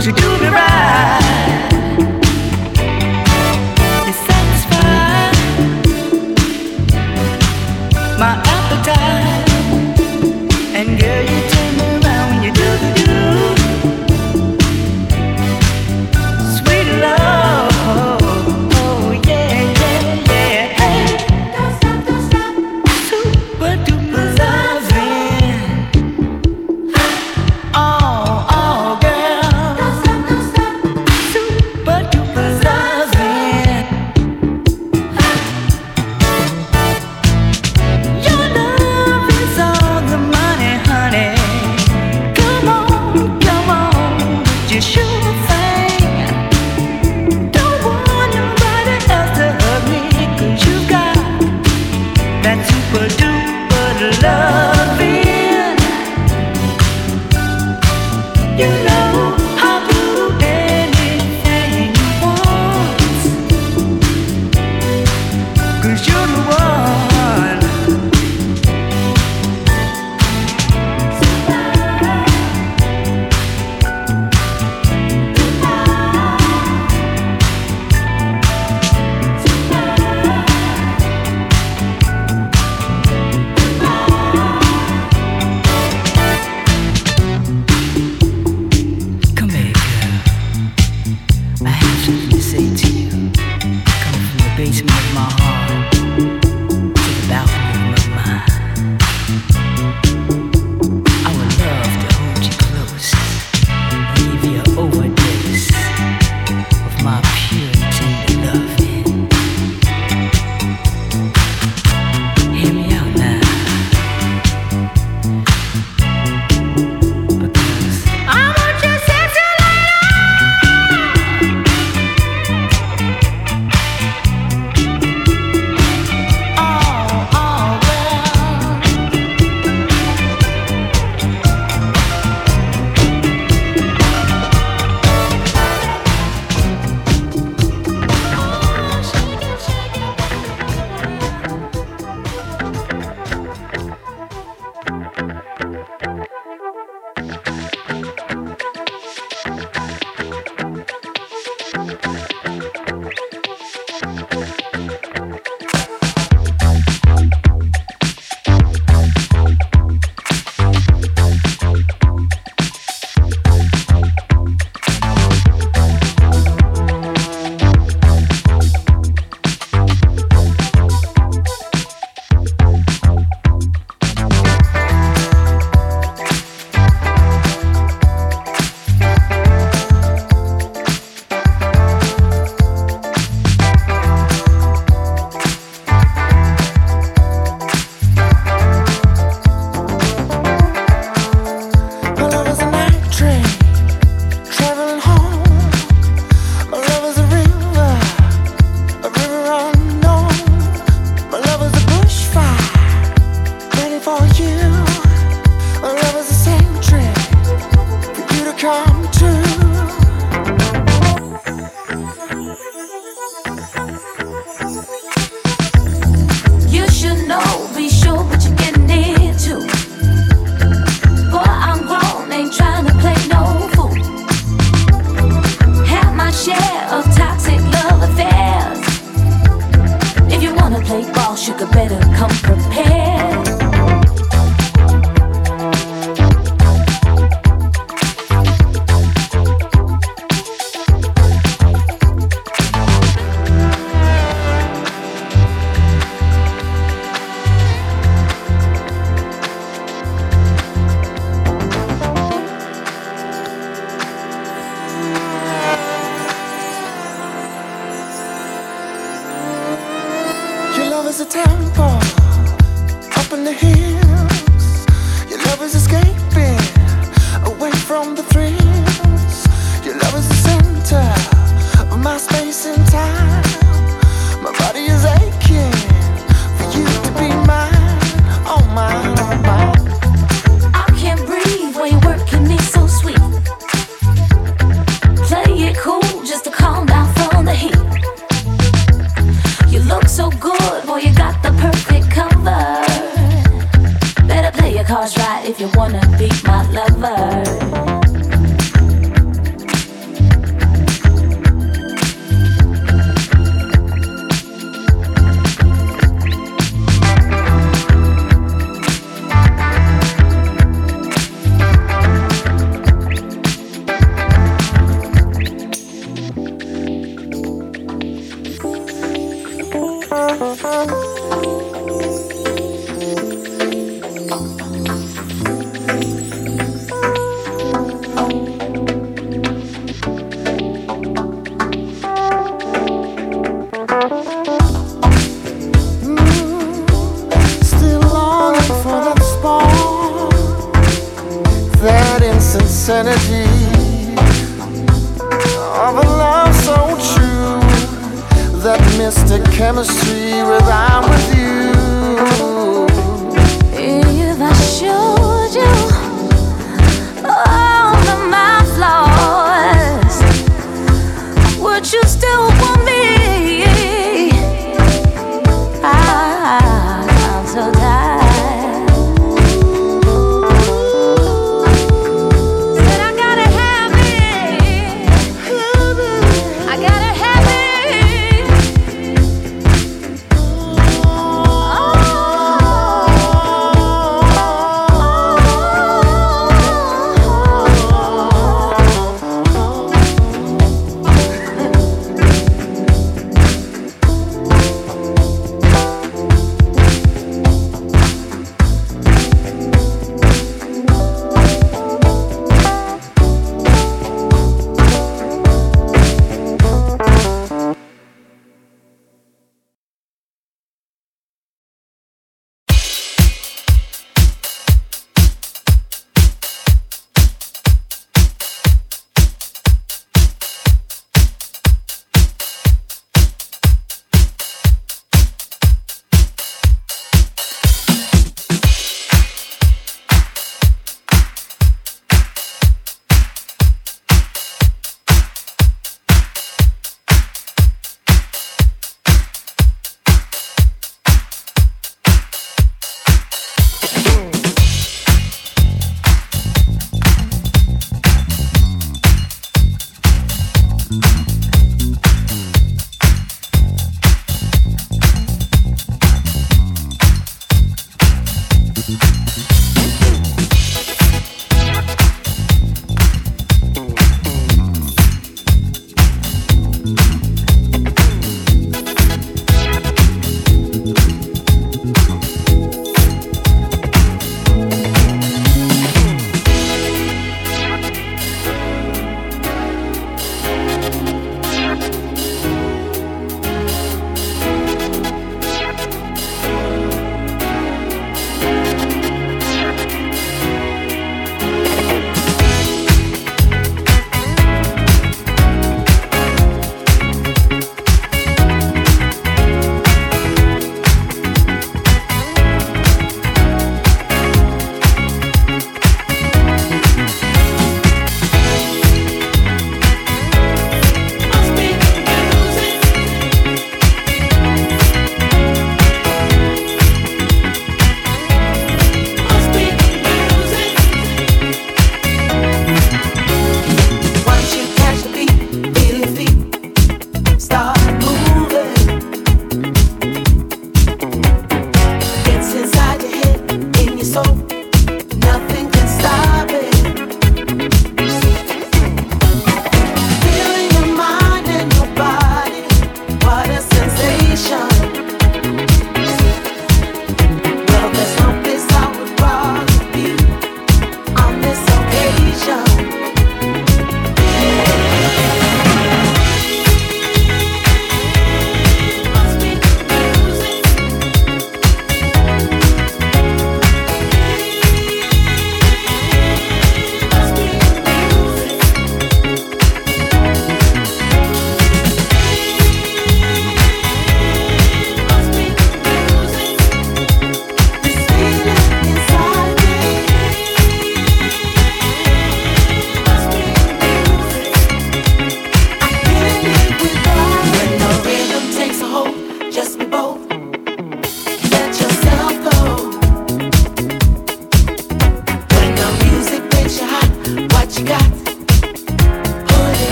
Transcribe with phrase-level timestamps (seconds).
[0.00, 1.43] just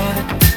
[0.00, 0.49] heart.